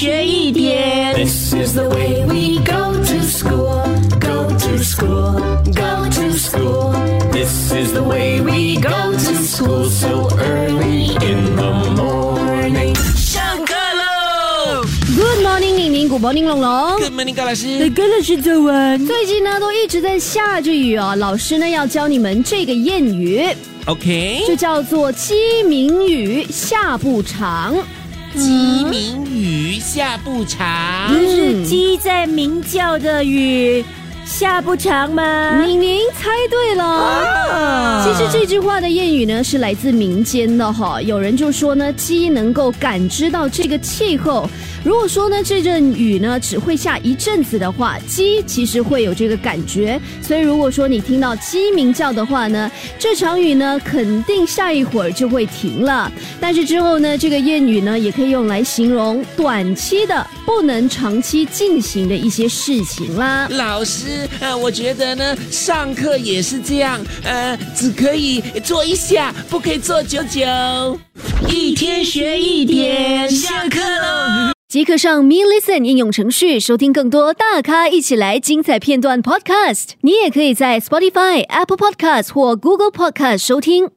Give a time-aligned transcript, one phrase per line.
[0.00, 1.12] 学一点。
[1.14, 3.84] This is the way we go to school,
[4.18, 5.38] go to school,
[5.74, 6.94] go to school.
[7.30, 12.94] This is the way we go to school so early in the morning.
[13.14, 14.82] 上课喽
[15.14, 16.98] ！Good morning，宁宁，Good morning，龙龙。
[16.98, 17.90] ！Good morning，高老师。
[17.90, 19.06] ，Good 老师早安。
[19.06, 21.14] 最近呢，都一直在下着雨哦。
[21.14, 23.46] 老师呢，要教你们这个谚语
[23.84, 27.76] ，OK，就叫做“鸡鸣语，下不长
[28.34, 31.12] 鸡鸣雨下不长。
[31.12, 33.84] 就是鸡在鸣叫的雨，
[34.24, 35.10] 下不长”。
[35.14, 35.62] 吗？
[35.64, 37.19] 宁宁猜对了。
[38.12, 41.00] 其实这句话的谚语呢，是来自民间的哈。
[41.00, 44.50] 有人就说呢，鸡能够感知到这个气候。
[44.82, 50.00] 如果说呢，这阵雨呢只会下一阵子的话，鸡其实会有这个感觉。
[50.20, 56.10] 所以如果说你听到鸡鸣叫的话呢，这场雨呢肯定下一会儿就会停了。
[56.40, 63.46] 但是之后呢，这个谚语呢也可以用来形容短期的不能长期进行的一些事情啦。
[63.50, 70.40] 老师，呃，我觉得呢，上课也是这样，呃，只可以做一下，不可以做久久。
[71.50, 74.52] 一天学一点，下课喽。
[74.68, 79.90] 即刻上 Me Listen 应用程序收听更多大咖一起来精彩片段 Podcast。
[80.02, 83.88] 你也可以在 Spotify、Apple Podcast 或 Google Podcast 收听。